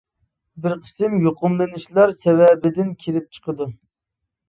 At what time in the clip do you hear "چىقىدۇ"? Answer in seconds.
3.39-3.73